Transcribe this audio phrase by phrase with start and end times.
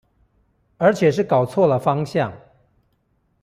[0.77, 2.33] 而且是搞錯了方向